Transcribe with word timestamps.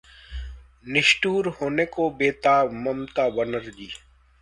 निष्ठुर 0.85 1.47
होने 1.61 1.85
को 1.85 2.09
बेताब 2.17 2.71
ममता 2.87 3.29
बनर्जी 3.29 3.89